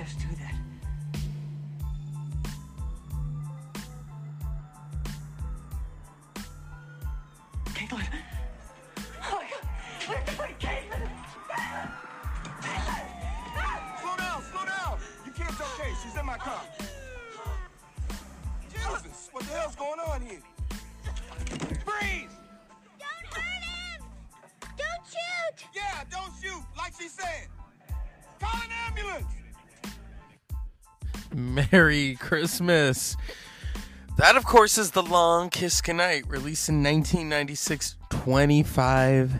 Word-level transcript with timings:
Just 0.00 0.18
do 0.18 0.28
that. 0.36 0.54
Caitlin! 7.74 8.08
Oh 8.96 9.30
my 9.30 9.44
god! 9.50 9.64
We 10.08 10.14
have 10.14 10.24
to 10.24 10.32
find 10.32 10.58
Caitlin! 10.58 11.10
Slow 14.00 14.16
down, 14.16 14.42
slow 14.50 14.64
down. 14.64 14.98
You 15.26 15.32
can't 15.32 15.54
tell 15.58 15.68
Kate. 15.76 15.96
She's 16.02 16.16
in 16.18 16.24
my 16.24 16.38
car. 16.38 16.62
Jesus, 18.72 19.28
what 19.32 19.44
the 19.44 19.52
hell's 19.52 19.76
going 19.76 20.00
on 20.00 20.22
here? 20.22 20.40
Freeze! 21.84 22.30
Don't 22.98 23.26
hurt 23.34 23.64
him! 23.64 24.02
Don't 24.78 25.04
shoot! 25.04 25.68
Yeah, 25.74 26.04
don't 26.10 26.32
shoot, 26.42 26.62
like 26.78 26.94
she 26.98 27.08
said. 27.08 27.48
Call 28.40 28.62
an 28.64 28.70
ambulance. 28.86 29.39
Merry 31.34 32.16
Christmas. 32.16 33.16
That, 34.16 34.36
of 34.36 34.44
course, 34.44 34.76
is 34.76 34.90
The 34.90 35.02
Long 35.02 35.48
Kiss 35.48 35.80
Goodnight, 35.80 36.28
released 36.28 36.68
in 36.68 36.82
1996, 36.82 37.96
25 38.10 39.32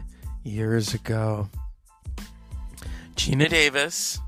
years 0.42 0.94
ago. 0.94 1.50
Geena 3.14 3.48
Davis, 3.48 4.18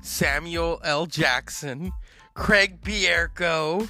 Samuel 0.00 0.80
L. 0.84 1.06
Jackson, 1.06 1.92
Craig 2.34 2.82
Bierko, 2.82 3.88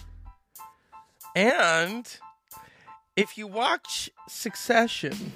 and 1.36 2.06
if 3.16 3.36
you 3.36 3.46
watch 3.46 4.08
Succession, 4.28 5.32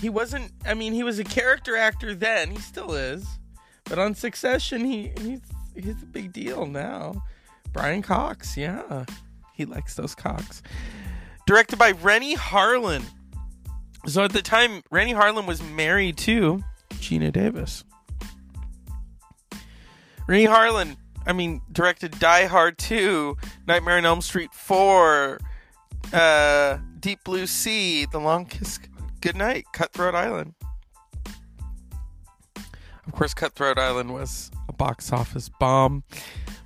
he 0.00 0.10
wasn't, 0.10 0.52
I 0.66 0.74
mean, 0.74 0.92
he 0.92 1.02
was 1.02 1.18
a 1.18 1.24
character 1.24 1.76
actor 1.76 2.14
then, 2.14 2.50
he 2.50 2.58
still 2.58 2.92
is. 2.92 3.24
But 3.92 3.98
on 3.98 4.14
Succession, 4.14 4.86
he 4.86 5.12
he's 5.20 5.42
he's 5.74 6.02
a 6.02 6.06
big 6.06 6.32
deal 6.32 6.64
now. 6.64 7.22
Brian 7.74 8.00
Cox, 8.00 8.56
yeah, 8.56 9.04
he 9.52 9.66
likes 9.66 9.96
those 9.96 10.14
cocks. 10.14 10.62
Directed 11.46 11.78
by 11.78 11.90
Renny 11.90 12.34
Harlin. 12.34 13.04
So 14.06 14.24
at 14.24 14.32
the 14.32 14.40
time, 14.40 14.82
Renny 14.90 15.12
Harlin 15.12 15.46
was 15.46 15.62
married 15.62 16.16
to 16.18 16.64
Geena 16.92 17.30
Davis. 17.30 17.84
Renny 20.26 20.46
Harlin, 20.46 20.96
I 21.26 21.34
mean, 21.34 21.60
directed 21.70 22.18
Die 22.18 22.46
Hard 22.46 22.78
2, 22.78 23.36
Nightmare 23.66 23.98
on 23.98 24.06
Elm 24.06 24.22
Street 24.22 24.54
4, 24.54 25.38
uh, 26.14 26.78
Deep 26.98 27.22
Blue 27.24 27.46
Sea, 27.46 28.06
The 28.06 28.18
Long 28.18 28.46
Kiss 28.46 28.78
Goodnight, 29.20 29.66
Cutthroat 29.74 30.14
Island. 30.14 30.54
Of 33.06 33.12
course, 33.12 33.34
Cutthroat 33.34 33.78
Island 33.78 34.12
was 34.12 34.50
a 34.68 34.72
box 34.72 35.12
office 35.12 35.48
bomb. 35.48 36.04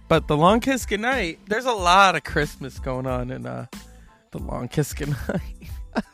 But 0.09 0.29
The 0.29 0.37
Long 0.37 0.61
Kiss 0.61 0.87
Goodnight, 0.87 1.41
there's 1.47 1.65
a 1.65 1.73
lot 1.73 2.15
of 2.15 2.23
Christmas 2.23 2.79
going 2.79 3.07
on 3.07 3.31
in 3.31 3.47
uh, 3.47 3.67
The 4.31 4.39
Long 4.39 4.69
Kiss 4.69 4.93
Goodnight. 4.93 5.41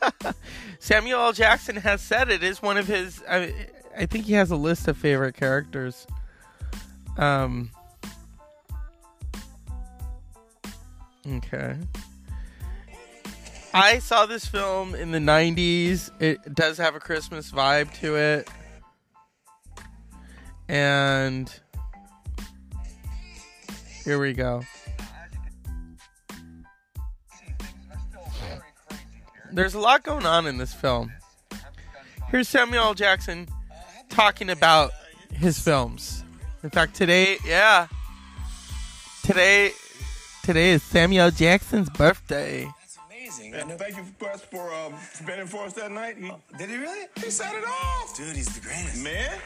Samuel 0.79 1.19
L. 1.19 1.33
Jackson 1.33 1.75
has 1.75 2.01
said 2.01 2.29
it 2.29 2.43
is 2.43 2.61
one 2.61 2.77
of 2.77 2.87
his. 2.87 3.21
I, 3.29 3.53
I 3.97 4.05
think 4.05 4.25
he 4.25 4.33
has 4.33 4.49
a 4.49 4.55
list 4.55 4.87
of 4.87 4.97
favorite 4.97 5.35
characters. 5.35 6.07
Um. 7.17 7.69
Okay. 11.27 11.77
I 13.75 13.99
saw 13.99 14.25
this 14.25 14.45
film 14.45 14.93
in 14.93 15.11
the 15.11 15.19
90s. 15.19 16.11
It 16.21 16.53
does 16.53 16.77
have 16.77 16.95
a 16.95 16.99
Christmas 16.99 17.51
vibe 17.51 17.93
to 18.01 18.15
it. 18.15 18.49
And 20.67 21.53
here 24.03 24.19
we 24.19 24.33
go. 24.33 24.63
There's 29.51 29.75
a 29.75 29.79
lot 29.79 30.03
going 30.03 30.25
on 30.25 30.47
in 30.47 30.57
this 30.57 30.73
film. 30.73 31.11
Here's 32.29 32.47
Samuel 32.47 32.83
L. 32.85 32.93
Jackson 32.95 33.47
talking 34.09 34.49
about 34.49 34.91
his 35.31 35.59
films. 35.59 36.23
In 36.63 36.71
fact, 36.71 36.95
today, 36.95 37.37
yeah, 37.45 37.87
today, 39.23 39.73
today 40.43 40.71
is 40.71 40.81
Samuel 40.81 41.29
Jackson's 41.29 41.89
birthday. 41.91 42.67
Amazing. 43.07 43.53
And 43.53 43.71
thank 43.77 43.97
you 43.97 44.03
for, 44.17 44.37
for, 44.37 44.73
um, 44.73 44.93
for 44.93 45.23
betting 45.25 45.45
for 45.45 45.63
us 45.65 45.73
that 45.73 45.91
night. 45.91 46.17
He, 46.17 46.31
Did 46.57 46.69
he 46.69 46.77
really? 46.77 47.07
he 47.23 47.29
set 47.29 47.53
it 47.53 47.63
off. 47.67 48.15
Dude, 48.17 48.35
he's 48.35 48.53
the 48.55 48.61
greatest. 48.61 49.03
Man, 49.03 49.39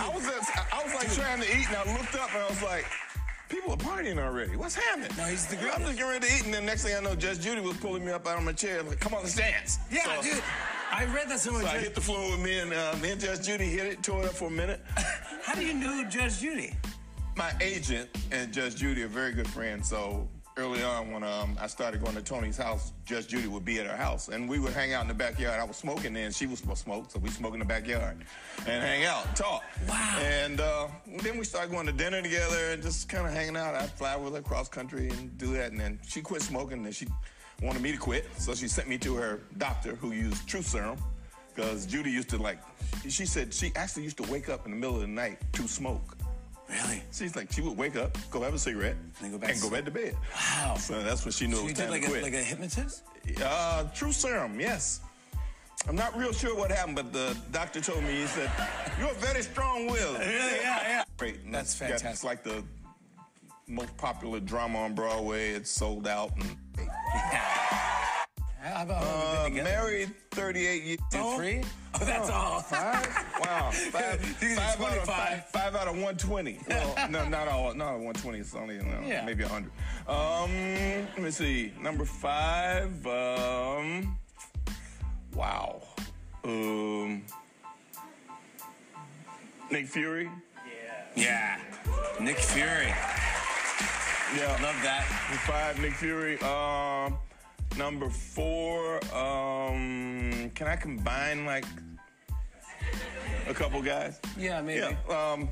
I 0.00 0.08
was 0.08 0.26
at, 0.26 0.68
I 0.72 0.82
was 0.82 0.94
like 0.94 1.12
trying 1.12 1.40
to 1.40 1.46
eat, 1.48 1.66
and 1.68 1.76
I 1.76 1.96
looked 1.96 2.14
up, 2.14 2.32
and 2.34 2.42
I 2.42 2.48
was 2.48 2.62
like, 2.62 2.84
people 3.48 3.72
are 3.72 3.76
partying 3.76 4.18
already. 4.18 4.56
What's 4.56 4.74
happening? 4.74 5.10
No, 5.16 5.24
he's 5.24 5.46
the 5.46 5.56
girl. 5.56 5.72
I'm 5.74 5.82
just 5.82 5.96
getting 5.96 6.10
ready 6.10 6.26
to 6.26 6.34
eat, 6.34 6.44
and 6.44 6.54
then 6.54 6.66
next 6.66 6.84
thing 6.84 6.96
I 6.96 7.00
know, 7.00 7.14
Judge 7.14 7.40
Judy 7.40 7.60
was 7.60 7.76
pulling 7.76 8.04
me 8.04 8.12
up 8.12 8.26
out 8.26 8.38
of 8.38 8.44
my 8.44 8.52
chair, 8.52 8.82
like, 8.82 9.00
come 9.00 9.14
on, 9.14 9.22
let's 9.22 9.36
dance. 9.36 9.78
Yeah, 9.90 10.02
So- 10.16 10.22
dude. 10.22 10.42
I 10.96 11.06
read 11.06 11.28
that 11.28 11.40
somewhere. 11.40 11.64
So 11.64 11.68
I 11.70 11.78
hit 11.78 11.96
the 11.96 12.00
floor 12.00 12.30
with 12.30 12.38
me 12.40 12.60
and 12.60 12.72
uh, 12.72 12.94
me 13.02 13.10
and 13.10 13.20
Judge 13.20 13.44
Judy 13.44 13.64
hit 13.64 13.84
it, 13.86 14.02
tore 14.04 14.22
it 14.22 14.26
up 14.26 14.34
for 14.34 14.46
a 14.46 14.50
minute. 14.50 14.80
How 15.42 15.54
do 15.56 15.64
you 15.66 15.74
know 15.74 16.04
Judge 16.08 16.38
Judy? 16.38 16.76
My 17.36 17.50
agent 17.60 18.08
and 18.30 18.52
Judge 18.52 18.76
Judy 18.76 19.02
are 19.02 19.08
very 19.08 19.32
good 19.32 19.48
friends. 19.48 19.88
So 19.88 20.28
early 20.56 20.82
on, 20.82 21.10
when 21.10 21.24
um, 21.24 21.56
I 21.60 21.66
started 21.66 22.02
going 22.02 22.14
to 22.14 22.22
Tony's 22.22 22.56
house, 22.56 22.92
Judge 23.04 23.28
Judy 23.28 23.48
would 23.48 23.64
be 23.64 23.80
at 23.80 23.86
her 23.86 23.96
house, 23.96 24.28
and 24.28 24.48
we 24.48 24.58
would 24.58 24.72
hang 24.72 24.92
out 24.92 25.02
in 25.02 25.08
the 25.08 25.14
backyard. 25.14 25.60
I 25.60 25.64
was 25.64 25.76
smoking 25.76 26.14
then; 26.14 26.30
she 26.32 26.46
was 26.46 26.60
supposed 26.60 26.78
to 26.78 26.84
smoke, 26.84 27.10
so 27.10 27.18
we 27.18 27.28
smoke 27.30 27.54
in 27.54 27.60
the 27.60 27.64
backyard 27.64 28.18
and 28.66 28.82
hang 28.82 29.04
out, 29.04 29.34
talk. 29.34 29.62
Wow. 29.88 30.18
And 30.22 30.60
uh, 30.60 30.88
then 31.22 31.38
we 31.38 31.44
started 31.44 31.70
going 31.70 31.86
to 31.86 31.92
dinner 31.92 32.22
together 32.22 32.70
and 32.72 32.82
just 32.82 33.08
kind 33.08 33.26
of 33.26 33.32
hanging 33.32 33.56
out. 33.56 33.74
I'd 33.74 33.90
fly 33.90 34.16
with 34.16 34.34
her 34.34 34.42
cross 34.42 34.68
country 34.68 35.08
and 35.08 35.36
do 35.38 35.52
that, 35.54 35.72
and 35.72 35.80
then 35.80 35.98
she 36.06 36.20
quit 36.20 36.42
smoking, 36.42 36.84
and 36.84 36.94
she 36.94 37.06
wanted 37.62 37.82
me 37.82 37.92
to 37.92 37.98
quit, 37.98 38.26
so 38.38 38.54
she 38.54 38.68
sent 38.68 38.88
me 38.88 38.98
to 38.98 39.14
her 39.16 39.40
doctor 39.58 39.96
who 39.96 40.12
used 40.12 40.46
Truth 40.48 40.68
Serum. 40.68 40.98
Because 41.54 41.86
Judy 41.86 42.10
used 42.10 42.30
to 42.30 42.36
like, 42.36 42.58
she 43.08 43.24
said 43.24 43.54
she 43.54 43.70
actually 43.76 44.02
used 44.02 44.16
to 44.16 44.28
wake 44.28 44.48
up 44.48 44.64
in 44.64 44.72
the 44.72 44.76
middle 44.76 44.96
of 44.96 45.02
the 45.02 45.06
night 45.06 45.38
to 45.52 45.68
smoke. 45.68 46.16
Really? 46.68 47.02
She's 47.12 47.36
like, 47.36 47.52
she 47.52 47.60
would 47.60 47.76
wake 47.76 47.94
up, 47.96 48.16
go 48.30 48.40
have 48.42 48.54
a 48.54 48.58
cigarette, 48.58 48.96
Then 49.20 49.32
go 49.32 49.38
back 49.38 49.50
and 49.50 49.58
to 49.60 49.64
go 49.68 49.70
back 49.74 49.84
to 49.84 49.90
bed. 49.90 50.16
Wow. 50.34 50.76
So 50.76 51.02
that's 51.02 51.24
when 51.24 51.32
she 51.32 51.46
knew 51.46 51.56
So 51.56 51.60
it 51.60 51.62
you 51.62 51.68
was 51.68 51.74
did 51.74 51.82
time 51.82 51.90
like 51.90 52.00
to 52.02 52.06
a, 52.06 52.10
quit. 52.10 52.22
like 52.22 52.32
a 52.34 52.42
hypnotist? 52.42 53.02
uh, 53.44 53.84
true 53.94 54.12
serum, 54.12 54.58
yes. 54.58 55.00
I'm 55.86 55.96
not 55.96 56.16
real 56.18 56.32
sure 56.32 56.56
what 56.56 56.70
happened, 56.70 56.96
but 56.96 57.12
the 57.12 57.36
doctor 57.52 57.80
told 57.80 58.02
me, 58.04 58.12
he 58.20 58.26
said, 58.26 58.50
you're 58.98 59.10
a 59.10 59.14
very 59.14 59.42
strong 59.42 59.86
will. 59.86 60.14
Really? 60.18 60.56
Yeah, 60.62 60.80
yeah. 60.88 61.04
Great. 61.18 61.40
and 61.44 61.54
That's 61.54 61.74
fantastic. 61.74 62.10
It's 62.10 62.24
like 62.24 62.42
the 62.42 62.64
most 63.68 63.94
popular 63.98 64.40
drama 64.40 64.78
on 64.80 64.94
Broadway. 64.94 65.50
It's 65.50 65.70
sold 65.70 66.08
out. 66.08 66.32
And, 66.36 66.56
How 68.64 68.82
about 68.84 69.02
uh, 69.02 69.06
we 69.44 69.50
been 69.50 69.64
together? 69.64 69.68
married 69.68 70.10
38 70.30 70.82
years 70.82 70.98
Two, 71.10 71.18
old. 71.18 71.36
three? 71.36 71.62
Oh, 72.00 72.04
that's 72.04 72.30
all. 72.30 72.60
Five? 72.62 73.06
Wow. 73.40 73.70
Five, 73.70 74.36
He's 74.40 74.56
five, 74.58 74.80
out 74.80 74.96
of, 74.96 75.04
25. 75.04 75.06
five, 75.06 75.44
five 75.48 75.74
out 75.76 75.86
of 75.88 75.94
120. 75.94 76.60
Well, 76.68 76.94
no, 77.10 77.28
not 77.28 77.46
all. 77.46 77.74
Not 77.74 77.92
120. 77.92 78.38
It's 78.38 78.54
only 78.54 78.78
no, 78.78 79.02
Yeah. 79.06 79.22
maybe 79.26 79.44
100. 79.44 79.70
Um, 80.08 80.50
let 81.14 81.18
me 81.22 81.30
see. 81.30 81.72
Number 81.78 82.06
five. 82.06 83.06
Um, 83.06 84.18
wow. 85.34 85.82
Um, 86.42 87.22
Nick 89.70 89.86
Fury. 89.88 90.30
Yeah. 91.14 91.60
Nick 92.18 92.38
Fury. 92.38 92.86
Yeah. 94.36 94.58
Love 94.62 94.76
that. 94.82 95.04
Number 95.28 95.42
five, 95.46 95.78
Nick 95.80 95.92
Fury. 95.94 96.38
Um, 96.40 97.18
number 97.76 98.08
four. 98.08 98.96
Um, 99.14 100.50
can 100.54 100.66
I 100.66 100.76
combine 100.76 101.44
like 101.44 101.64
a 103.48 103.54
couple 103.54 103.82
guys? 103.82 104.20
Yeah, 104.38 104.60
maybe. 104.60 104.80
Yeah. 105.08 105.32
Um, 105.32 105.48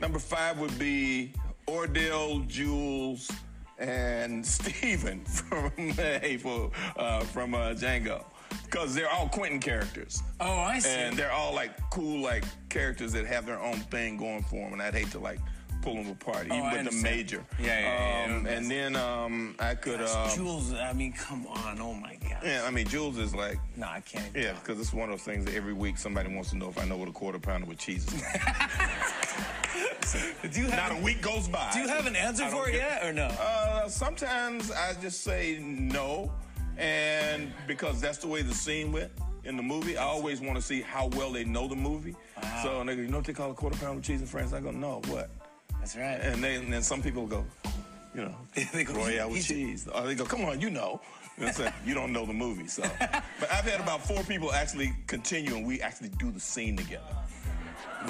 number 0.00 0.18
five 0.18 0.58
would 0.58 0.78
be 0.78 1.32
Ordell, 1.66 2.46
Jules, 2.46 3.30
and 3.78 4.44
Steven 4.56 5.24
from 5.24 5.70
Hateful, 5.76 6.72
uh, 6.96 7.20
from 7.20 7.54
uh, 7.54 7.70
Django. 7.70 8.24
Because 8.64 8.94
they're 8.94 9.10
all 9.10 9.28
Quentin 9.28 9.60
characters. 9.60 10.22
Oh, 10.40 10.58
I 10.58 10.78
see. 10.78 10.90
And 10.90 11.16
they're 11.16 11.32
all 11.32 11.54
like 11.54 11.70
cool, 11.90 12.22
like 12.22 12.44
characters 12.68 13.12
that 13.12 13.26
have 13.26 13.46
their 13.46 13.60
own 13.60 13.76
thing 13.76 14.16
going 14.16 14.42
for 14.42 14.56
them. 14.56 14.74
And 14.74 14.82
I'd 14.82 14.94
hate 14.94 15.10
to 15.12 15.18
like 15.18 15.38
pull 15.82 15.94
them 15.94 16.10
apart, 16.10 16.46
even 16.46 16.60
Oh, 16.60 16.70
with 16.72 16.90
the 16.90 17.02
major. 17.02 17.44
Yeah, 17.60 17.66
yeah, 17.66 17.80
yeah, 17.80 18.24
Um, 18.36 18.46
yeah. 18.46 18.52
and 18.52 18.70
then 18.70 18.96
um, 18.96 19.54
I 19.58 19.74
could. 19.74 20.00
Um, 20.02 20.30
Jules, 20.34 20.72
I 20.74 20.92
mean, 20.92 21.12
come 21.12 21.46
on. 21.46 21.80
Oh 21.80 21.94
my 21.94 22.16
God. 22.16 22.38
yeah, 22.44 22.64
I 22.66 22.70
mean, 22.70 22.86
Jules 22.86 23.18
is 23.18 23.34
like. 23.34 23.58
No, 23.76 23.86
I 23.86 24.00
can't. 24.00 24.24
Yeah, 24.34 24.52
because 24.54 24.80
it's 24.80 24.92
one 24.92 25.10
of 25.10 25.18
those 25.18 25.24
things 25.24 25.44
that 25.46 25.54
every 25.54 25.72
week 25.72 25.98
somebody 25.98 26.32
wants 26.34 26.50
to 26.50 26.56
know 26.56 26.68
if 26.68 26.78
I 26.78 26.84
know 26.84 26.96
what 26.96 27.08
a 27.08 27.12
quarter 27.12 27.38
pounder 27.38 27.66
with 27.66 27.78
cheese 27.78 28.06
is. 28.12 28.22
Do 30.50 30.60
you 30.62 30.68
Not 30.68 30.92
a 30.92 30.96
week 31.02 31.20
goes 31.20 31.48
by. 31.48 31.70
Do 31.72 31.80
you 31.80 31.88
have 31.88 32.06
an 32.06 32.16
answer 32.16 32.44
I 32.44 32.50
for 32.50 32.68
it 32.68 32.76
yet, 32.76 33.04
or 33.04 33.12
no? 33.12 33.26
Uh, 33.26 33.88
sometimes 33.88 34.70
I 34.70 34.94
just 35.02 35.22
say 35.22 35.58
no, 35.60 36.32
and 36.78 37.52
because 37.66 38.00
that's 38.00 38.18
the 38.18 38.28
way 38.28 38.40
the 38.42 38.54
scene 38.54 38.90
went 38.92 39.10
in 39.44 39.56
the 39.56 39.62
movie, 39.62 39.98
I 39.98 40.04
always 40.04 40.40
want 40.40 40.56
to 40.56 40.62
see 40.62 40.80
how 40.80 41.08
well 41.08 41.30
they 41.32 41.44
know 41.44 41.68
the 41.68 41.76
movie. 41.76 42.16
So 42.62 42.80
and 42.80 42.88
they 42.88 42.96
go, 42.96 43.02
you 43.02 43.08
know 43.08 43.18
what 43.18 43.26
they 43.26 43.32
call 43.34 43.50
a 43.50 43.54
quarter 43.54 43.76
pounder 43.78 43.96
with 43.96 44.04
cheese 44.04 44.20
in 44.22 44.26
France? 44.26 44.52
I 44.54 44.60
go, 44.60 44.70
no, 44.70 45.02
what? 45.08 45.28
That's 45.88 45.96
right. 45.96 46.20
And, 46.32 46.44
they, 46.44 46.56
and 46.56 46.70
then 46.70 46.82
some 46.82 47.00
people 47.00 47.26
go, 47.26 47.46
you 48.14 48.20
know, 48.22 48.34
They 48.74 48.84
go, 48.84 48.92
Royale 48.92 49.30
with 49.30 49.46
cheese. 49.46 49.88
Or 49.88 50.02
they 50.02 50.14
go, 50.14 50.24
come 50.26 50.44
on, 50.44 50.60
you 50.60 50.68
know. 50.68 51.00
It's 51.38 51.58
like, 51.58 51.72
you 51.86 51.94
don't 51.94 52.12
know 52.12 52.26
the 52.26 52.32
movie, 52.34 52.66
so. 52.66 52.82
But 53.00 53.50
I've 53.50 53.64
had 53.64 53.80
about 53.80 54.06
four 54.06 54.22
people 54.24 54.52
actually 54.52 54.92
continue, 55.06 55.54
and 55.56 55.66
we 55.66 55.80
actually 55.80 56.10
do 56.18 56.30
the 56.30 56.40
scene 56.40 56.76
together. 56.76 57.04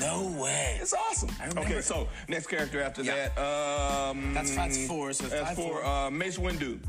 no 0.00 0.34
way. 0.42 0.78
It's 0.80 0.92
awesome. 0.94 1.30
I 1.40 1.50
Okay, 1.60 1.80
so 1.80 2.08
next 2.26 2.48
character 2.48 2.80
after 2.80 3.02
Yeah. 3.02 3.28
that. 3.28 3.38
Um, 3.38 4.34
That's- 4.34 4.56
that's 4.56 4.86
four, 4.88 5.12
so 5.12 5.26
it's 5.26 5.34
that's 5.34 5.54
four. 5.54 5.82
four. 5.82 5.84
Uh, 5.84 6.10
Mace 6.10 6.38
Windu. 6.38 6.80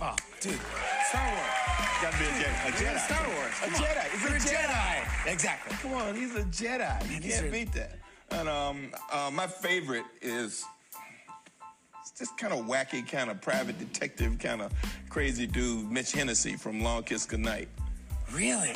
Oh, 0.00 0.14
dude. 0.40 0.60
Star 1.08 1.26
Wars. 1.26 1.40
Gotta 2.02 2.18
be 2.18 2.24
a 2.24 2.28
Jedi. 2.28 2.68
A 2.68 2.72
Jedi. 2.72 2.98
Star 3.00 3.26
Wars. 3.26 3.54
A 3.62 3.64
on. 3.64 3.70
Jedi. 3.72 4.10
He's 4.12 4.22
You're 4.22 4.36
a 4.36 4.40
Jedi. 4.40 5.32
Exactly. 5.32 5.76
Come 5.82 5.94
on, 5.94 6.14
he's 6.14 6.36
a 6.36 6.42
Jedi. 6.42 7.10
You 7.10 7.20
can't 7.20 7.50
beat 7.50 7.72
that. 7.72 7.98
And 8.36 8.48
um, 8.50 8.90
uh, 9.10 9.30
my 9.32 9.46
favorite 9.46 10.04
is 10.20 10.62
it's 12.00 12.10
just 12.18 12.36
kind 12.36 12.52
of 12.52 12.66
wacky, 12.66 13.06
kind 13.06 13.30
of 13.30 13.40
private 13.40 13.78
detective, 13.78 14.38
kind 14.38 14.60
of 14.60 14.72
crazy 15.08 15.46
dude, 15.46 15.90
Mitch 15.90 16.12
Hennessy 16.12 16.54
from 16.54 16.82
Long 16.82 17.02
Kiss 17.02 17.24
Goodnight. 17.24 17.68
Really? 18.32 18.72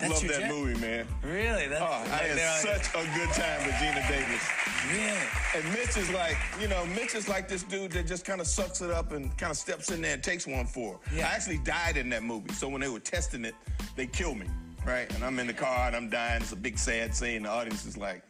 That's 0.00 0.22
Love 0.22 0.32
that 0.32 0.50
movie, 0.50 0.78
man. 0.80 1.06
Really? 1.22 1.68
That's 1.68 1.80
Oh, 1.80 2.12
I 2.12 2.16
had 2.18 2.60
such 2.60 2.94
a 2.94 3.04
good 3.16 3.30
time 3.30 3.64
with 3.64 3.74
Geena 3.76 4.06
Davis. 4.08 4.48
Really? 4.92 5.26
And 5.54 5.72
Mitch 5.72 5.96
is 5.96 6.10
like, 6.12 6.36
you 6.60 6.68
know, 6.68 6.84
Mitch 6.86 7.14
is 7.14 7.28
like 7.28 7.48
this 7.48 7.62
dude 7.62 7.92
that 7.92 8.06
just 8.06 8.24
kind 8.24 8.40
of 8.40 8.46
sucks 8.46 8.82
it 8.82 8.90
up 8.90 9.12
and 9.12 9.36
kind 9.38 9.50
of 9.50 9.56
steps 9.56 9.90
in 9.90 10.02
there 10.02 10.14
and 10.14 10.22
takes 10.22 10.46
one 10.46 10.66
for. 10.66 10.94
her. 11.04 11.16
Yeah. 11.16 11.28
I 11.28 11.34
actually 11.34 11.58
died 11.58 11.96
in 11.96 12.10
that 12.10 12.24
movie. 12.24 12.52
So 12.52 12.68
when 12.68 12.80
they 12.82 12.88
were 12.88 13.00
testing 13.00 13.44
it, 13.44 13.54
they 13.94 14.06
killed 14.06 14.36
me, 14.38 14.46
right? 14.84 15.10
And 15.14 15.24
I'm 15.24 15.38
in 15.38 15.46
the 15.46 15.54
car 15.54 15.86
and 15.86 15.96
I'm 15.96 16.10
dying. 16.10 16.42
It's 16.42 16.52
a 16.52 16.56
big 16.56 16.76
sad 16.76 17.14
scene. 17.14 17.44
The 17.44 17.50
audience 17.50 17.86
is 17.86 17.96
like, 17.96 18.22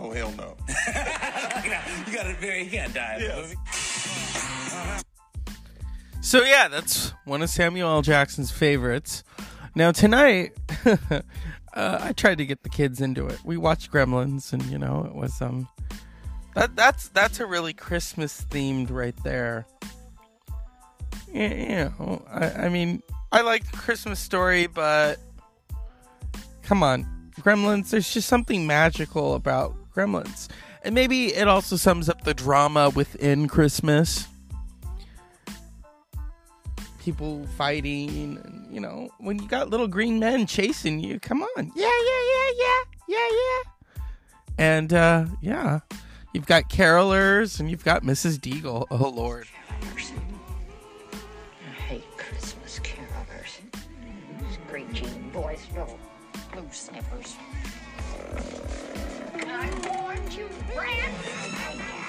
oh, 0.00 0.10
hell 0.12 0.32
no. 0.32 0.56
you 0.68 2.14
got 2.14 2.24
to 2.24 2.34
very. 2.40 2.64
You 2.64 2.70
can't 2.70 2.94
die 2.94 3.16
in 3.16 3.28
the 3.28 3.36
movie. 3.36 3.56
So 6.22 6.44
yeah, 6.44 6.68
that's 6.68 7.12
one 7.24 7.42
of 7.42 7.50
Samuel 7.50 7.88
L. 7.88 8.02
Jackson's 8.02 8.50
favorites. 8.50 9.24
Now 9.74 9.90
tonight, 9.90 10.52
uh, 10.84 11.20
I 11.74 12.12
tried 12.12 12.38
to 12.38 12.46
get 12.46 12.62
the 12.62 12.68
kids 12.68 13.00
into 13.00 13.26
it. 13.26 13.38
We 13.44 13.56
watched 13.56 13.90
Gremlins, 13.90 14.52
and 14.52 14.62
you 14.64 14.78
know 14.78 15.04
it 15.08 15.14
was 15.14 15.40
um, 15.40 15.66
that 16.54 16.76
that's 16.76 17.08
that's 17.08 17.40
a 17.40 17.46
really 17.46 17.72
Christmas 17.72 18.44
themed 18.50 18.90
right 18.90 19.16
there. 19.24 19.66
Yeah, 21.32 21.54
you 21.54 21.68
know, 21.98 22.22
I, 22.30 22.50
I 22.50 22.68
mean, 22.68 23.02
I 23.32 23.40
like 23.40 23.70
the 23.70 23.78
Christmas 23.78 24.20
story, 24.20 24.66
but 24.66 25.18
come 26.62 26.82
on, 26.82 27.30
Gremlins. 27.40 27.90
There's 27.90 28.12
just 28.12 28.28
something 28.28 28.66
magical 28.66 29.34
about 29.34 29.74
Gremlins, 29.94 30.48
and 30.82 30.94
maybe 30.94 31.34
it 31.34 31.48
also 31.48 31.76
sums 31.76 32.08
up 32.08 32.24
the 32.24 32.34
drama 32.34 32.90
within 32.90 33.48
Christmas 33.48 34.26
people 36.98 37.46
fighting 37.56 38.68
you 38.70 38.78
know 38.78 39.08
when 39.20 39.38
you 39.38 39.48
got 39.48 39.70
little 39.70 39.88
green 39.88 40.18
men 40.18 40.46
chasing 40.46 41.00
you 41.00 41.18
come 41.18 41.42
on 41.42 41.72
yeah 41.74 41.88
yeah 41.88 42.22
yeah 42.34 42.50
yeah 42.58 42.82
yeah 43.08 43.28
yeah 43.30 44.02
and 44.58 44.92
uh 44.92 45.24
yeah 45.40 45.80
you've 46.34 46.44
got 46.46 46.68
carolers 46.68 47.58
and 47.58 47.70
you've 47.70 47.84
got 47.84 48.02
mrs 48.02 48.36
deagle 48.38 48.86
oh 48.90 49.08
lord 49.08 49.48
Carolers. 49.80 50.12
I 51.66 51.72
hate 51.82 52.16
Christmas 52.16 52.80
carolers. 52.80 53.60
Screeching 54.52 55.30
boys, 55.32 55.66
little 55.74 55.98
blue 56.52 56.68
sniffers. 56.70 57.36
I 59.62 59.68
warned 59.90 60.32
you, 60.34 60.48
Brad. 60.74 61.99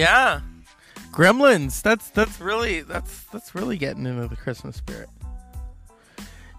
Yeah. 0.00 0.40
Gremlins. 1.12 1.82
That's 1.82 2.10
that's 2.10 2.40
really 2.40 2.82
that's 2.82 3.24
that's 3.24 3.54
really 3.54 3.76
getting 3.76 4.06
into 4.06 4.28
the 4.28 4.36
christmas 4.36 4.76
spirit. 4.76 5.08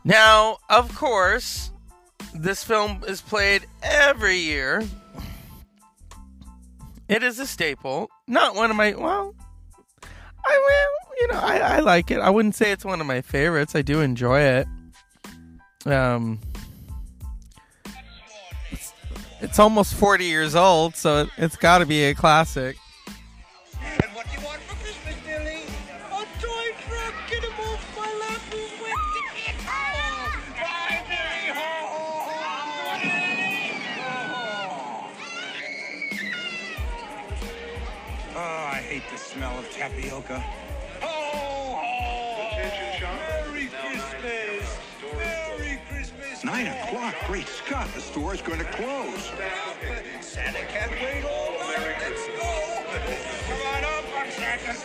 Now 0.04 0.58
of 0.70 0.94
course 0.96 1.72
this 2.36 2.64
film 2.64 3.04
is 3.08 3.22
played 3.22 3.66
every 3.82 4.38
year. 4.38 4.84
It 7.08 7.24
is 7.24 7.40
a 7.40 7.48
staple. 7.48 8.10
Not 8.28 8.56
one 8.56 8.70
of 8.70 8.78
my 8.78 8.94
well 8.94 9.36
i 10.44 10.58
will 10.58 11.20
you 11.22 11.28
know 11.28 11.40
I, 11.40 11.78
I 11.78 11.80
like 11.80 12.12
it. 12.12 12.20
I 12.20 12.30
wouldn't 12.30 12.56
say 12.56 12.72
it's 12.72 12.84
one 12.86 13.00
of 13.00 13.08
my 13.08 13.22
favorites. 13.22 13.76
I 13.76 13.82
do 13.82 14.02
enjoy 14.02 14.42
it. 14.42 14.68
Um 15.86 16.40
it's, 18.72 18.94
it's 19.40 19.60
almost 19.60 19.94
40 19.94 20.26
years 20.26 20.56
old 20.56 20.96
so 20.96 21.24
it, 21.24 21.30
it's 21.38 21.56
got 21.56 21.80
to 21.80 21.86
be 21.86 22.04
a 22.06 22.14
classic 22.14 22.76
smell 39.32 39.58
of 39.58 39.72
tapioca. 39.72 40.40
Ho, 41.00 41.78
ho. 41.80 42.58
Merry 43.02 43.70
Christmas. 43.80 44.78
Merry 45.16 45.80
Christmas. 45.90 46.44
Nine 46.44 46.68
o'clock. 46.68 47.16
Great 47.28 47.48
Scott, 47.48 47.88
the 47.96 48.02
store 48.02 48.34
is 48.34 48.42
going 48.42 48.60
to 48.60 48.66
close. 48.66 49.32
Santa 50.20 50.66
can't 50.68 50.92
wait 50.92 51.24
all 51.24 51.52
night. 51.60 51.96
Let's 52.02 52.28
go. 52.28 52.84
Come 53.48 53.62
on 53.74 53.84
up 53.86 54.20
on 54.20 54.32
Santa's 54.32 54.84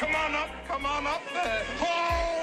Come 0.00 0.14
on 0.14 0.34
up, 0.34 0.48
come 0.66 0.86
on 0.86 1.06
up 1.06 1.20
there. 1.30 1.62
Ho! 1.78 2.39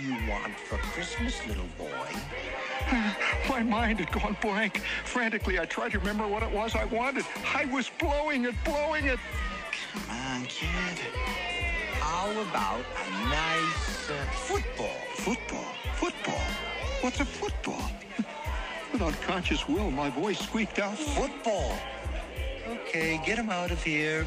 You 0.00 0.16
want 0.28 0.58
for 0.58 0.76
Christmas, 0.78 1.46
little 1.46 1.68
boy? 1.76 2.08
My 3.48 3.62
mind 3.62 4.00
had 4.00 4.10
gone 4.12 4.36
blank. 4.40 4.82
Frantically, 5.04 5.58
I 5.58 5.66
tried 5.66 5.92
to 5.92 5.98
remember 5.98 6.26
what 6.26 6.42
it 6.42 6.50
was 6.50 6.74
I 6.74 6.84
wanted. 6.86 7.24
I 7.54 7.66
was 7.66 7.90
blowing 7.98 8.44
it, 8.44 8.54
blowing 8.64 9.06
it. 9.06 9.18
Come 9.92 10.02
on, 10.10 10.44
kid. 10.46 10.98
How 12.00 12.30
about 12.30 12.80
a 12.80 13.10
nice 13.28 14.10
uh, 14.10 14.14
football? 14.32 14.96
Football, 15.14 15.72
football. 15.96 16.46
What's 17.02 17.20
a 17.20 17.24
football? 17.24 17.90
With 18.92 19.02
unconscious 19.02 19.68
will, 19.68 19.90
my 19.90 20.10
voice 20.10 20.38
squeaked 20.38 20.78
out. 20.78 20.96
Football. 20.98 21.78
Okay, 22.68 23.20
get 23.24 23.38
him 23.38 23.50
out 23.50 23.70
of 23.70 23.82
here. 23.82 24.26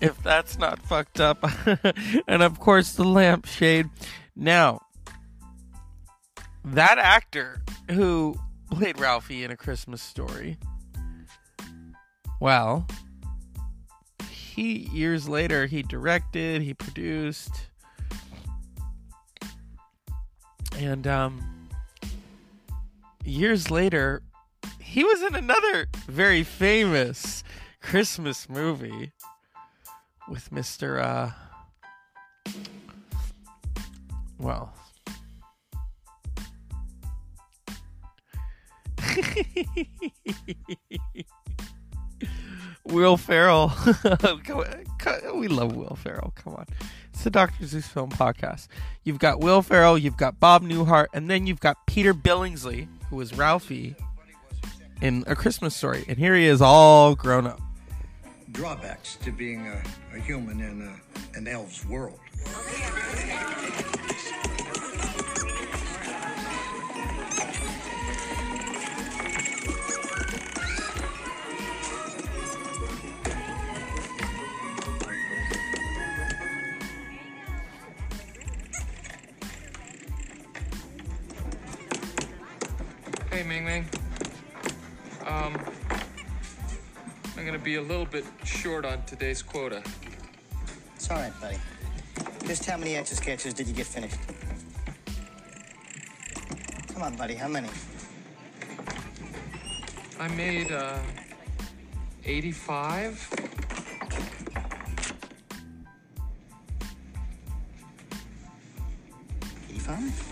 if 0.00 0.22
that's 0.22 0.58
not 0.58 0.80
fucked 0.82 1.20
up. 1.20 1.44
and 2.28 2.42
of 2.42 2.60
course, 2.60 2.92
the 2.92 3.04
lampshade. 3.04 3.88
Now, 4.36 4.80
that 6.64 6.98
actor 6.98 7.62
who 7.90 8.36
played 8.70 8.98
Ralphie 8.98 9.44
in 9.44 9.50
A 9.50 9.56
Christmas 9.56 10.00
Story, 10.00 10.58
well, 12.40 12.86
he 14.30 14.88
years 14.92 15.28
later 15.28 15.66
he 15.66 15.82
directed, 15.82 16.62
he 16.62 16.74
produced, 16.74 17.68
and 20.78 21.06
um, 21.06 21.68
years 23.24 23.70
later 23.70 24.22
he 24.80 25.04
was 25.04 25.22
in 25.22 25.34
another 25.34 25.86
very 26.06 26.42
famous 26.42 27.42
Christmas 27.80 28.48
movie 28.48 29.12
with 30.28 30.50
Mr. 30.50 31.02
Uh, 31.02 31.30
well, 34.38 34.74
Will 42.84 43.16
Ferrell. 43.16 43.72
We 45.34 45.48
love 45.48 45.74
Will 45.74 45.96
Ferrell. 45.96 46.32
Come 46.36 46.54
on. 46.54 46.66
It's 47.12 47.24
the 47.24 47.30
Dr. 47.30 47.66
Zeus 47.66 47.88
Film 47.88 48.10
Podcast. 48.10 48.68
You've 49.02 49.18
got 49.18 49.40
Will 49.40 49.60
Ferrell, 49.60 49.98
you've 49.98 50.16
got 50.16 50.38
Bob 50.38 50.62
Newhart, 50.62 51.06
and 51.12 51.28
then 51.28 51.48
you've 51.48 51.58
got 51.58 51.84
Peter 51.88 52.14
Billingsley, 52.14 52.86
who 53.10 53.16
was 53.16 53.36
Ralphie 53.36 53.96
in 55.02 55.24
A 55.26 55.34
Christmas 55.34 55.74
Story. 55.74 56.04
And 56.08 56.16
here 56.16 56.34
he 56.34 56.46
is 56.46 56.62
all 56.62 57.14
grown 57.14 57.46
up. 57.46 57.60
drawbacks 58.52 59.16
to 59.16 59.32
being 59.32 59.66
a, 59.66 59.82
a 60.16 60.20
human 60.20 60.60
in 60.60 60.80
a, 60.82 61.36
an 61.38 61.48
elf's 61.48 61.84
world. 61.86 62.20
Hey, 83.30 83.42
Ming 83.42 83.64
Ming. 83.64 84.01
Um, 85.26 85.56
I'm 87.36 87.46
gonna 87.46 87.58
be 87.58 87.76
a 87.76 87.82
little 87.82 88.06
bit 88.06 88.24
short 88.44 88.84
on 88.84 89.04
today's 89.04 89.40
quota. 89.40 89.82
It's 90.96 91.10
all 91.10 91.16
right, 91.18 91.32
buddy. 91.40 91.58
Just 92.46 92.64
how 92.64 92.76
many 92.76 92.96
etch 92.96 93.08
sketches 93.08 93.54
did 93.54 93.68
you 93.68 93.74
get 93.74 93.86
finished? 93.86 94.16
Come 96.92 97.02
on, 97.02 97.16
buddy. 97.16 97.34
How 97.34 97.48
many? 97.48 97.68
I 100.18 100.28
made, 100.28 100.72
uh, 100.72 100.98
85? 102.24 103.28
Eighty-five. 109.68 110.28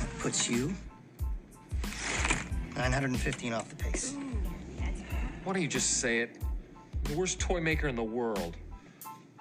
That 0.00 0.18
puts 0.18 0.48
you 0.48 0.74
nine 2.92 3.00
hundred 3.00 3.12
and 3.12 3.20
fifteen 3.20 3.54
off 3.54 3.70
the 3.70 3.76
pace. 3.76 4.14
Why 5.44 5.54
don't 5.54 5.62
you 5.62 5.68
just 5.68 6.00
say 6.00 6.18
it? 6.18 6.36
I'm 6.42 7.14
the 7.14 7.18
worst 7.18 7.40
toy 7.40 7.58
maker 7.58 7.88
in 7.88 7.96
the 7.96 8.04
world. 8.04 8.58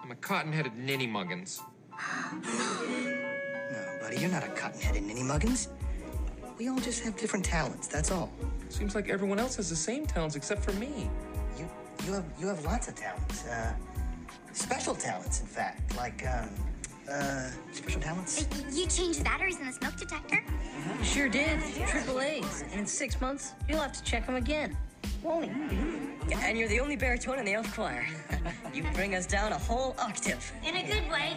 I'm 0.02 0.10
a 0.10 0.16
cotton-headed 0.16 0.78
ninny 0.78 1.06
muggins. 1.06 1.60
No, 1.92 3.98
buddy, 4.00 4.20
you're 4.20 4.32
not 4.32 4.46
a 4.46 4.48
cotton-headed 4.48 5.04
ninny 5.04 5.22
muggins. 5.22 5.68
We 6.58 6.70
all 6.70 6.80
just 6.80 7.04
have 7.04 7.18
different 7.18 7.44
talents. 7.44 7.88
That's 7.88 8.10
all. 8.10 8.32
Seems 8.70 8.96
like 8.96 9.10
everyone 9.10 9.38
else 9.38 9.58
has 9.58 9.70
the 9.70 9.76
same 9.76 10.06
talents 10.06 10.38
except 10.38 10.64
for 10.64 10.72
me. 10.72 11.10
You 11.58 11.70
you 12.06 12.14
have 12.14 12.24
you 12.40 12.48
have 12.48 12.64
lots 12.64 12.88
of 12.88 12.96
talents. 12.96 13.46
Uh, 13.46 13.74
special 14.54 14.96
talents, 14.96 15.42
in 15.42 15.48
fact. 15.48 15.94
Like 15.98 16.26
um, 16.26 16.50
uh, 17.10 17.50
special 17.72 18.02
talents. 18.02 18.46
You 18.72 18.88
changed 18.88 19.20
the 19.20 19.24
batteries 19.24 19.60
in 19.60 19.68
the 19.68 19.74
smoke 19.74 19.96
detector? 19.96 20.44
You 21.00 21.04
sure 21.04 21.30
did. 21.30 21.60
Triple 21.88 22.22
A's. 22.22 22.64
And 22.72 22.82
in 22.82 22.86
six 22.86 23.20
months, 23.22 23.54
you'll 23.68 23.80
have 23.80 23.94
to 23.94 24.04
check 24.04 24.26
them 24.26 24.36
again. 24.36 24.76
Won't 25.24 25.46
he? 25.46 25.78
And 26.34 26.58
you're 26.58 26.70
the 26.70 26.80
only 26.80 26.96
baritone 26.96 27.40
in 27.40 27.46
the 27.46 27.54
elf 27.54 27.74
choir. 27.74 28.06
you 28.74 28.84
bring 28.94 29.16
us 29.16 29.26
down 29.26 29.52
a 29.52 29.58
whole 29.58 29.96
octave. 30.00 30.52
In 30.66 30.76
a 30.76 30.84
good 30.84 31.10
way. 31.12 31.36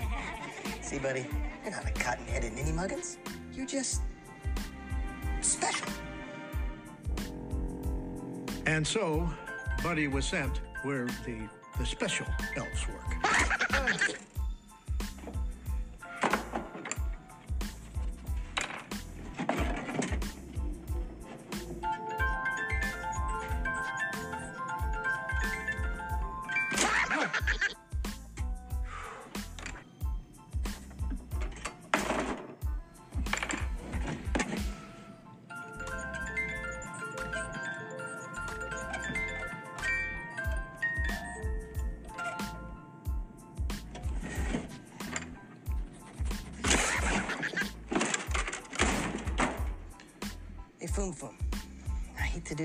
See, 0.80 0.98
buddy, 0.98 1.26
you're 1.62 1.72
not 1.72 1.88
a 1.88 1.92
cotton-headed 1.92 2.52
ninny 2.52 2.72
muggins. 2.72 3.18
You're 3.52 3.66
just 3.66 4.02
special. 5.40 5.86
And 8.66 8.86
so, 8.86 9.28
Buddy 9.82 10.08
was 10.08 10.26
sent 10.26 10.60
where 10.82 11.06
the, 11.24 11.48
the 11.78 11.86
special 11.86 12.26
elves 12.56 12.86
work. 12.88 13.16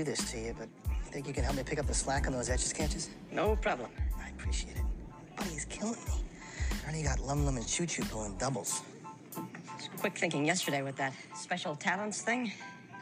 this 0.06 0.30
to 0.32 0.38
you, 0.38 0.54
but 0.58 0.68
Think 1.16 1.28
you 1.28 1.32
can 1.32 1.44
help 1.44 1.56
me 1.56 1.62
pick 1.62 1.78
up 1.78 1.86
the 1.86 1.94
slack 1.94 2.26
on 2.26 2.34
those 2.34 2.50
etch 2.50 2.60
sketches? 2.60 3.08
No 3.32 3.56
problem. 3.56 3.88
I 4.22 4.28
appreciate 4.28 4.76
it. 4.76 4.82
Buddy 5.34 5.54
is 5.54 5.64
killing 5.64 5.94
me. 5.94 6.22
Ernie 6.86 7.02
got 7.02 7.20
Lum 7.20 7.46
Lum 7.46 7.56
and 7.56 7.66
Choo 7.66 7.86
Choo 7.86 8.04
pulling 8.04 8.36
doubles. 8.36 8.82
Quick 9.98 10.18
thinking 10.18 10.44
yesterday 10.44 10.82
with 10.82 10.94
that 10.96 11.14
special 11.34 11.74
talents 11.74 12.20
thing. 12.20 12.52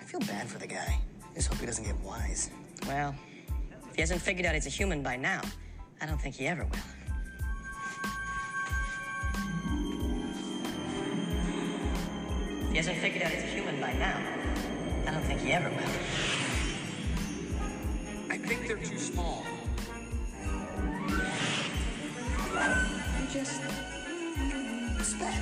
I 0.01 0.05
feel 0.05 0.21
bad 0.21 0.47
for 0.47 0.59
the 0.59 0.67
guy. 0.69 1.01
Just 1.35 1.49
hope 1.49 1.59
he 1.59 1.67
doesn't 1.67 1.85
get 1.85 1.97
wise. 2.03 2.51
Well, 2.87 3.17
if 3.89 3.97
he 3.97 4.03
hasn't 4.03 4.21
figured 4.21 4.47
out 4.47 4.55
he's 4.55 4.67
a 4.67 4.71
human 4.71 5.03
by 5.03 5.17
now, 5.17 5.41
I 6.01 6.07
don't 6.07 6.21
think 6.21 6.37
he 6.37 6.47
ever 6.47 6.63
will. 6.63 6.79
If 12.63 12.71
he 12.71 12.77
hasn't 12.77 12.99
figured 12.99 13.25
out 13.25 13.33
he's 13.33 13.43
a 13.43 13.47
human 13.47 13.81
by 13.81 13.93
now, 13.95 14.23
I 15.09 15.11
don't 15.11 15.25
think 15.25 15.41
he 15.41 15.51
ever 15.51 15.69
will. 15.69 16.24
I 18.45 18.47
think 18.47 18.69
they're 18.69 18.77
too 18.77 18.99
small. 18.99 19.43
You 22.53 23.27
just 23.33 23.63
expect. 24.99 25.35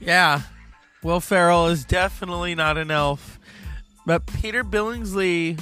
Yeah, 0.00 0.40
Will 1.04 1.20
Ferrell 1.20 1.68
is 1.68 1.84
definitely 1.84 2.56
not 2.56 2.76
an 2.76 2.90
elf, 2.90 3.38
but 4.04 4.26
Peter 4.26 4.64
Billingsley, 4.64 5.60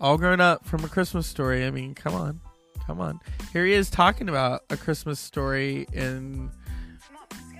all 0.00 0.16
grown 0.16 0.40
up 0.40 0.64
from 0.64 0.82
A 0.84 0.88
Christmas 0.88 1.26
Story. 1.26 1.66
I 1.66 1.70
mean, 1.70 1.94
come 1.94 2.14
on, 2.14 2.40
come 2.86 3.00
on. 3.00 3.20
Here 3.52 3.66
he 3.66 3.72
is 3.72 3.90
talking 3.90 4.28
about 4.28 4.62
A 4.70 4.76
Christmas 4.76 5.20
Story 5.20 5.86
in. 5.92 6.50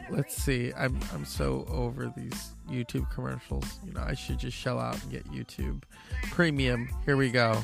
Let's 0.08 0.36
see. 0.36 0.72
I'm 0.76 0.98
I'm 1.12 1.24
so 1.24 1.66
over 1.68 2.12
these 2.16 2.54
YouTube 2.70 3.10
commercials. 3.10 3.66
You 3.84 3.92
know, 3.92 4.04
I 4.06 4.14
should 4.14 4.38
just 4.38 4.56
shell 4.56 4.78
out 4.78 5.02
and 5.02 5.10
get 5.10 5.24
YouTube 5.32 5.82
Premium. 6.30 6.88
Here 7.04 7.16
we 7.16 7.30
go. 7.30 7.60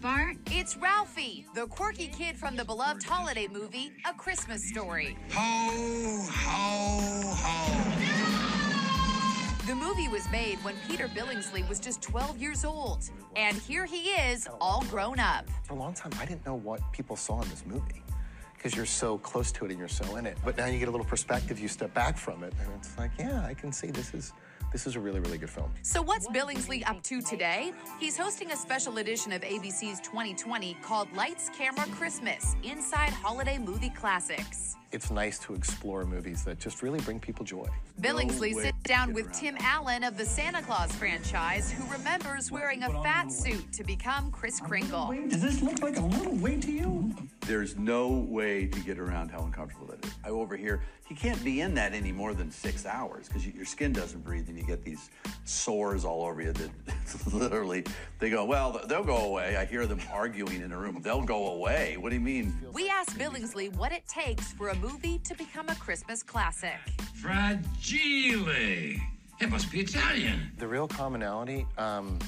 Bart, 0.00 0.36
it's 0.52 0.76
Ralphie, 0.76 1.44
the 1.56 1.66
quirky 1.66 2.06
kid 2.06 2.36
from 2.36 2.54
the 2.54 2.64
beloved 2.64 3.02
holiday 3.02 3.48
movie, 3.48 3.90
A 4.08 4.14
Christmas 4.14 4.62
Story. 4.68 5.18
Ho, 5.32 6.28
ho, 6.30 7.34
ho. 7.34 8.47
The 9.68 9.74
movie 9.74 10.08
was 10.08 10.26
made 10.30 10.56
when 10.64 10.74
Peter 10.88 11.08
Billingsley 11.08 11.68
was 11.68 11.78
just 11.78 12.00
12 12.00 12.38
years 12.38 12.64
old. 12.64 13.10
And 13.36 13.54
here 13.54 13.84
he 13.84 14.12
is, 14.12 14.48
all 14.62 14.82
grown 14.88 15.20
up. 15.20 15.44
For 15.64 15.74
a 15.74 15.76
long 15.76 15.92
time, 15.92 16.10
I 16.18 16.24
didn't 16.24 16.46
know 16.46 16.54
what 16.54 16.80
people 16.90 17.16
saw 17.16 17.42
in 17.42 17.50
this 17.50 17.66
movie 17.66 18.02
because 18.54 18.74
you're 18.74 18.86
so 18.86 19.18
close 19.18 19.52
to 19.52 19.66
it 19.66 19.70
and 19.70 19.78
you're 19.78 19.86
so 19.86 20.16
in 20.16 20.24
it. 20.24 20.38
But 20.42 20.56
now 20.56 20.64
you 20.64 20.78
get 20.78 20.88
a 20.88 20.90
little 20.90 21.04
perspective, 21.04 21.60
you 21.60 21.68
step 21.68 21.92
back 21.92 22.16
from 22.16 22.44
it, 22.44 22.54
and 22.64 22.72
it's 22.78 22.96
like, 22.96 23.10
yeah, 23.18 23.44
I 23.44 23.52
can 23.52 23.70
see 23.70 23.88
this 23.88 24.14
is 24.14 24.32
this 24.72 24.86
is 24.86 24.96
a 24.96 25.00
really, 25.00 25.20
really 25.20 25.36
good 25.36 25.50
film. 25.50 25.70
So, 25.82 26.00
what's 26.00 26.28
Billingsley 26.28 26.88
up 26.88 27.02
to 27.02 27.20
today? 27.20 27.72
He's 28.00 28.16
hosting 28.16 28.52
a 28.52 28.56
special 28.56 28.98
edition 28.98 29.32
of 29.32 29.42
ABC's 29.42 30.00
2020 30.00 30.78
called 30.82 31.12
Lights, 31.14 31.50
Camera, 31.56 31.86
Christmas 31.92 32.56
Inside 32.62 33.10
Holiday 33.10 33.58
Movie 33.58 33.90
Classics. 33.90 34.76
It's 34.90 35.10
nice 35.10 35.38
to 35.40 35.54
explore 35.54 36.06
movies 36.06 36.44
that 36.44 36.58
just 36.58 36.82
really 36.82 37.00
bring 37.00 37.20
people 37.20 37.44
joy. 37.44 37.66
Billingsley 38.00 38.54
sits 38.54 38.78
down 38.84 39.12
with 39.12 39.30
Tim 39.32 39.56
Allen 39.60 40.02
of 40.02 40.16
the 40.16 40.24
Santa 40.24 40.62
Claus 40.62 40.90
franchise, 40.92 41.70
who 41.70 41.84
remembers 41.92 42.50
wearing 42.50 42.82
a 42.82 43.02
fat 43.02 43.30
suit 43.30 43.70
to 43.74 43.84
become 43.84 44.30
Kris 44.30 44.60
Kringle. 44.60 45.14
Does 45.28 45.42
this 45.42 45.60
look 45.60 45.82
like 45.82 45.98
a 45.98 46.02
little 46.02 46.34
weight 46.36 46.62
to 46.62 46.72
you? 46.72 47.14
There's 47.40 47.76
no 47.76 48.08
way 48.08 48.66
to 48.66 48.80
get 48.80 48.98
around 48.98 49.30
how 49.30 49.40
uncomfortable 49.40 49.88
that 49.88 50.04
is. 50.06 50.12
I 50.24 50.30
overhear 50.30 50.58
here, 50.58 50.82
you 51.08 51.16
can't 51.16 51.42
be 51.44 51.60
in 51.60 51.74
that 51.74 51.92
any 51.92 52.12
more 52.12 52.34
than 52.34 52.50
six 52.50 52.84
hours 52.84 53.28
because 53.28 53.46
your 53.46 53.64
skin 53.64 53.92
doesn't 53.92 54.24
breathe 54.24 54.48
and 54.48 54.58
you 54.58 54.64
get 54.64 54.84
these 54.84 55.10
sores 55.44 56.04
all 56.04 56.24
over 56.24 56.42
you 56.42 56.52
that 56.52 56.70
literally 57.32 57.84
they 58.18 58.30
go, 58.30 58.44
well, 58.44 58.80
they'll 58.88 59.04
go 59.04 59.16
away. 59.16 59.56
I 59.56 59.64
hear 59.64 59.86
them 59.86 60.00
arguing 60.12 60.62
in 60.62 60.72
a 60.72 60.78
room. 60.78 61.00
They'll 61.02 61.22
go 61.22 61.52
away. 61.52 61.96
What 61.98 62.10
do 62.10 62.16
you 62.16 62.20
mean? 62.20 62.54
We 62.72 62.88
asked 62.88 63.18
Billingsley 63.18 63.74
what 63.76 63.92
it 63.92 64.06
takes 64.06 64.52
for 64.52 64.68
a 64.68 64.76
movie 64.76 65.18
to 65.24 65.34
become 65.34 65.68
a 65.68 65.74
Christmas 65.74 66.22
classic. 66.22 66.78
Fragile. 67.14 69.00
It 69.40 69.50
must 69.50 69.70
be 69.70 69.80
Italian. 69.80 70.50
The 70.58 70.66
real 70.66 70.88
commonality, 70.88 71.66
um, 71.76 72.18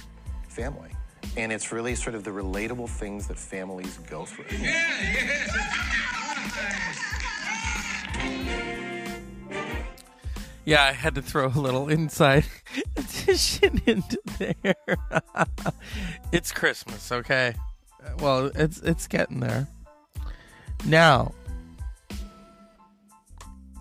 family. 0.49 0.91
And 1.37 1.53
it's 1.53 1.73
really 1.73 1.95
sort 1.95 2.15
of 2.15 2.25
the 2.25 2.31
relatable 2.31 2.89
things 2.89 3.27
that 3.27 3.39
families 3.39 3.99
go 4.09 4.25
through. 4.25 4.47
Yeah, 4.51 4.87
yeah. 5.15 5.61
yeah, 10.65 10.85
I 10.85 10.93
had 10.93 11.15
to 11.17 11.23
throw 11.23 11.47
a 11.47 11.59
little 11.59 11.89
inside 11.89 12.45
addition 12.97 13.81
into 13.87 14.19
there. 14.41 14.77
it's 16.33 16.53
Christmas, 16.53 17.13
okay? 17.13 17.55
Well, 18.19 18.51
it's 18.55 18.79
it's 18.79 19.07
getting 19.07 19.41
there. 19.41 19.69
Now, 20.87 21.35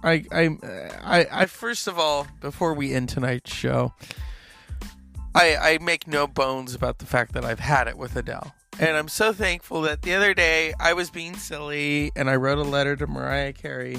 I 0.03 0.25
I 0.31 0.57
I, 1.01 1.27
I 1.31 1.45
first 1.45 1.87
of 1.87 1.97
all, 1.97 2.27
before 2.41 2.73
we 2.73 2.93
end 2.93 3.09
tonight's 3.09 3.53
show, 3.53 3.93
I 5.33 5.55
I 5.55 5.77
make 5.81 6.07
no 6.07 6.27
bones 6.27 6.75
about 6.75 6.99
the 6.99 7.05
fact 7.05 7.33
that 7.33 7.43
I've 7.43 7.59
had 7.59 7.87
it 7.87 7.97
with 7.97 8.15
Adele. 8.15 8.53
And 8.79 8.95
I'm 8.95 9.09
so 9.09 9.33
thankful 9.33 9.81
that 9.81 10.03
the 10.03 10.13
other 10.13 10.33
day 10.33 10.73
I 10.79 10.93
was 10.93 11.09
being 11.09 11.35
silly 11.35 12.11
and 12.15 12.29
I 12.29 12.35
wrote 12.37 12.59
a 12.59 12.63
letter 12.63 12.95
to 12.95 13.07
Mariah 13.07 13.51
Carey 13.51 13.97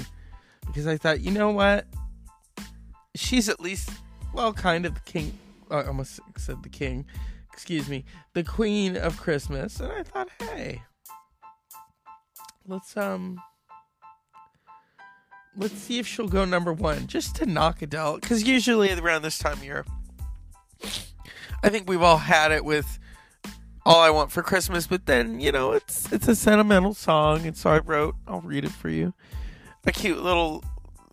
because 0.65 0.87
I 0.87 0.97
thought, 0.97 1.21
you 1.21 1.29
know 1.29 1.51
what? 1.51 1.85
she's 3.15 3.49
at 3.49 3.59
least 3.59 3.89
well 4.33 4.53
kind 4.53 4.85
of 4.85 5.03
king 5.05 5.37
I 5.71 5.85
almost 5.85 6.19
said 6.37 6.63
the 6.63 6.69
king. 6.69 7.05
Excuse 7.53 7.87
me. 7.89 8.05
The 8.33 8.43
queen 8.43 8.97
of 8.97 9.17
christmas. 9.17 9.79
And 9.79 9.91
i 9.91 10.03
thought 10.03 10.29
hey 10.39 10.83
let's 12.67 12.95
um 12.95 13.41
let's 15.57 15.73
see 15.73 15.99
if 15.99 16.07
she'll 16.07 16.27
go 16.27 16.45
number 16.45 16.71
one 16.71 17.07
just 17.07 17.35
to 17.35 17.45
knock 17.45 17.81
adele 17.81 18.19
because 18.19 18.47
usually 18.47 18.91
around 18.91 19.23
this 19.23 19.39
time 19.39 19.53
of 19.53 19.63
year 19.63 19.83
i 21.63 21.69
think 21.69 21.89
we've 21.89 22.03
all 22.03 22.17
had 22.17 22.51
it 22.51 22.63
with 22.63 22.99
all 23.83 23.99
i 23.99 24.11
want 24.11 24.31
for 24.31 24.43
christmas 24.43 24.85
but 24.85 25.07
then 25.07 25.39
you 25.39 25.51
know 25.51 25.71
it's 25.71 26.11
it's 26.13 26.27
a 26.27 26.35
sentimental 26.35 26.93
song 26.93 27.45
and 27.47 27.57
so 27.57 27.71
i 27.71 27.79
wrote 27.79 28.15
i'll 28.27 28.41
read 28.41 28.63
it 28.63 28.71
for 28.71 28.89
you. 28.89 29.13
A 29.85 29.91
cute 29.91 30.21
little 30.21 30.63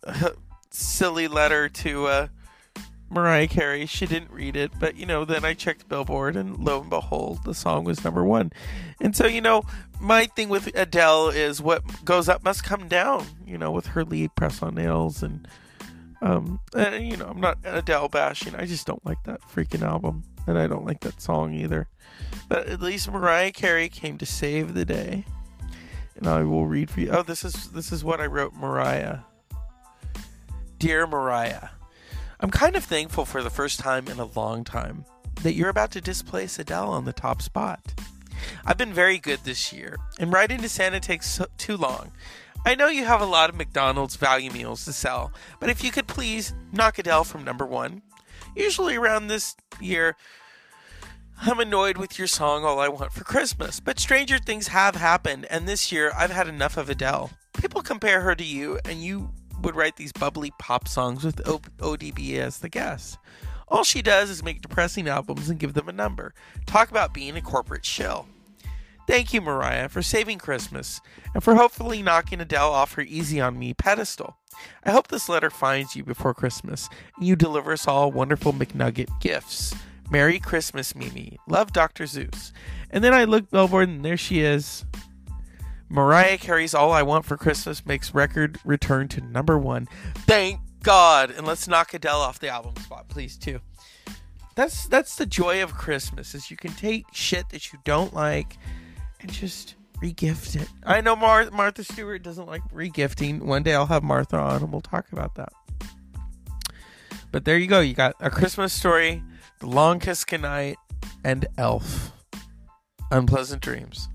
silly 0.69 1.27
letter 1.27 1.69
to 1.69 2.05
uh, 2.05 2.27
Mariah 3.09 3.47
Carey. 3.47 3.85
She 3.85 4.05
didn't 4.05 4.31
read 4.31 4.55
it, 4.55 4.71
but 4.79 4.95
you 4.95 5.05
know, 5.05 5.25
then 5.25 5.43
I 5.43 5.53
checked 5.53 5.89
Billboard, 5.89 6.35
and 6.35 6.57
lo 6.59 6.81
and 6.81 6.89
behold, 6.89 7.43
the 7.43 7.53
song 7.53 7.83
was 7.83 8.03
number 8.03 8.23
one. 8.23 8.51
And 9.01 9.15
so, 9.15 9.25
you 9.25 9.41
know, 9.41 9.63
my 9.99 10.25
thing 10.25 10.49
with 10.49 10.67
Adele 10.75 11.29
is 11.29 11.61
what 11.61 11.83
goes 12.05 12.29
up 12.29 12.43
must 12.43 12.63
come 12.63 12.87
down. 12.87 13.25
You 13.45 13.57
know, 13.57 13.71
with 13.71 13.87
her 13.87 14.03
lead 14.03 14.35
press 14.35 14.61
on 14.61 14.75
nails, 14.75 15.23
and 15.23 15.47
um, 16.21 16.59
and, 16.75 17.07
you 17.07 17.17
know, 17.17 17.27
I'm 17.27 17.41
not 17.41 17.57
Adele 17.63 18.09
bashing. 18.09 18.55
I 18.55 18.65
just 18.65 18.85
don't 18.85 19.05
like 19.05 19.23
that 19.23 19.41
freaking 19.41 19.81
album, 19.81 20.23
and 20.47 20.57
I 20.57 20.67
don't 20.67 20.85
like 20.85 21.01
that 21.01 21.21
song 21.21 21.53
either. 21.53 21.87
But 22.47 22.67
at 22.67 22.81
least 22.81 23.11
Mariah 23.11 23.51
Carey 23.51 23.89
came 23.89 24.17
to 24.17 24.25
save 24.25 24.73
the 24.73 24.85
day. 24.85 25.25
And 26.15 26.27
I 26.27 26.43
will 26.43 26.65
read 26.65 26.89
for 26.89 26.99
you. 26.99 27.11
Oh, 27.11 27.23
this 27.23 27.45
is 27.45 27.71
this 27.71 27.93
is 27.93 28.03
what 28.03 28.19
I 28.19 28.25
wrote, 28.25 28.53
Mariah. 28.53 29.19
Dear 30.77 31.07
Mariah, 31.07 31.69
I'm 32.41 32.51
kind 32.51 32.77
of 32.77 32.85
thankful 32.85 33.25
for 33.25 33.43
the 33.43 33.49
first 33.49 33.81
time 33.81 34.07
in 34.07 34.17
a 34.17 34.25
long 34.25 34.63
time 34.63 35.03
that 35.43 35.55
you're 35.55 35.67
about 35.67 35.91
to 35.91 36.01
displace 36.01 36.57
Adele 36.57 36.89
on 36.89 37.03
the 37.03 37.11
top 37.11 37.41
spot. 37.41 37.81
I've 38.65 38.77
been 38.77 38.93
very 38.93 39.17
good 39.17 39.39
this 39.43 39.73
year, 39.73 39.97
and 40.19 40.31
writing 40.31 40.61
to 40.61 40.69
Santa 40.69 41.01
takes 41.01 41.29
so, 41.29 41.47
too 41.57 41.75
long. 41.75 42.13
I 42.65 42.75
know 42.75 42.87
you 42.87 43.03
have 43.03 43.19
a 43.19 43.25
lot 43.25 43.49
of 43.49 43.57
McDonald's 43.57 44.15
value 44.15 44.51
meals 44.51 44.85
to 44.85 44.93
sell, 44.93 45.33
but 45.59 45.69
if 45.69 45.83
you 45.83 45.91
could 45.91 46.07
please 46.07 46.53
knock 46.71 46.97
Adele 46.97 47.25
from 47.25 47.43
number 47.43 47.65
one. 47.65 48.03
Usually 48.55 48.95
around 48.95 49.27
this 49.27 49.57
year, 49.81 50.15
I'm 51.41 51.59
annoyed 51.59 51.97
with 51.97 52.17
your 52.17 52.27
song 52.27 52.63
All 52.63 52.79
I 52.79 52.87
Want 52.87 53.11
for 53.11 53.25
Christmas, 53.25 53.81
but 53.81 53.99
stranger 53.99 54.37
things 54.37 54.69
have 54.69 54.95
happened, 54.95 55.45
and 55.49 55.67
this 55.67 55.91
year 55.91 56.13
I've 56.17 56.31
had 56.31 56.47
enough 56.47 56.77
of 56.77 56.89
Adele. 56.89 57.31
People 57.53 57.81
compare 57.81 58.21
her 58.21 58.35
to 58.35 58.45
you, 58.45 58.79
and 58.85 59.03
you 59.03 59.31
would 59.61 59.75
write 59.75 59.95
these 59.95 60.11
bubbly 60.11 60.51
pop 60.59 60.87
songs 60.87 61.23
with 61.23 61.47
o- 61.47 61.61
ODB 61.79 62.37
as 62.39 62.59
the 62.59 62.69
guest. 62.69 63.17
All 63.67 63.83
she 63.83 64.01
does 64.01 64.29
is 64.29 64.43
make 64.43 64.61
depressing 64.61 65.07
albums 65.07 65.49
and 65.49 65.59
give 65.59 65.73
them 65.73 65.87
a 65.87 65.93
number. 65.93 66.33
Talk 66.65 66.89
about 66.89 67.13
being 67.13 67.35
a 67.37 67.41
corporate 67.41 67.85
shill. 67.85 68.27
Thank 69.07 69.33
you, 69.33 69.41
Mariah, 69.41 69.89
for 69.89 70.03
saving 70.03 70.37
Christmas 70.37 71.01
and 71.33 71.43
for 71.43 71.55
hopefully 71.55 72.03
knocking 72.03 72.41
Adele 72.41 72.71
off 72.71 72.93
her 72.93 73.01
Easy 73.01 73.41
on 73.41 73.57
Me 73.57 73.73
pedestal. 73.73 74.37
I 74.83 74.91
hope 74.91 75.07
this 75.07 75.29
letter 75.29 75.49
finds 75.49 75.95
you 75.95 76.03
before 76.03 76.33
Christmas 76.33 76.89
and 77.17 77.25
you 77.25 77.35
deliver 77.35 77.71
us 77.71 77.87
all 77.87 78.11
wonderful 78.11 78.53
McNugget 78.53 79.09
gifts. 79.19 79.73
Merry 80.11 80.39
Christmas, 80.39 80.95
Mimi. 80.95 81.37
Love 81.47 81.71
Dr. 81.73 82.05
Zeus. 82.05 82.51
And 82.91 83.03
then 83.03 83.13
I 83.13 83.23
look 83.23 83.49
billboard 83.49 83.89
and 83.89 84.03
there 84.03 84.17
she 84.17 84.41
is. 84.41 84.85
Mariah 85.89 86.37
Carey's 86.37 86.73
All 86.73 86.91
I 86.91 87.01
Want 87.01 87.25
for 87.25 87.35
Christmas 87.35 87.85
makes 87.85 88.13
record 88.13 88.59
return 88.63 89.07
to 89.09 89.21
number 89.21 89.57
one. 89.57 89.87
Thank 90.19 90.59
God. 90.83 91.31
And 91.31 91.45
let's 91.45 91.67
knock 91.67 91.93
Adele 91.93 92.21
off 92.21 92.39
the 92.39 92.49
album 92.49 92.75
spot, 92.77 93.09
please, 93.09 93.37
too. 93.37 93.59
That's 94.55 94.87
that's 94.87 95.15
the 95.15 95.25
joy 95.25 95.63
of 95.63 95.73
Christmas 95.73 96.35
is 96.35 96.51
you 96.51 96.57
can 96.57 96.73
take 96.73 97.05
shit 97.13 97.47
that 97.49 97.71
you 97.71 97.79
don't 97.85 98.13
like 98.13 98.57
and 99.21 99.31
just 99.31 99.75
regift 100.01 100.61
it. 100.61 100.67
I 100.83 100.99
know 100.99 101.15
Mar- 101.15 101.49
Martha 101.51 101.83
Stewart 101.83 102.23
doesn't 102.23 102.45
like 102.45 102.61
regifting. 102.73 103.41
One 103.41 103.63
day 103.63 103.73
I'll 103.73 103.85
have 103.85 104.03
Martha 104.03 104.37
on 104.37 104.63
and 104.63 104.71
we'll 104.71 104.81
talk 104.81 105.05
about 105.13 105.35
that. 105.35 105.53
But 107.31 107.45
there 107.45 107.57
you 107.57 107.67
go. 107.67 107.79
You 107.79 107.93
got 107.93 108.15
a 108.19 108.29
Christmas 108.29 108.73
story, 108.73 109.23
The 109.59 109.67
Long 109.67 109.99
Kiss 109.99 110.25
Goodnight, 110.25 110.77
and 111.23 111.45
Elf. 111.57 112.11
Unpleasant 113.11 113.61
Dreams. 113.61 114.09